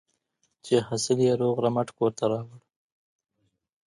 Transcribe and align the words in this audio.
چې 0.65 0.73
حاصل 0.87 1.17
یې 1.27 1.33
روغ 1.41 1.55
رمټ 1.65 1.87
کور 1.97 2.11
ته 2.17 2.23
راوړ. 2.31 2.59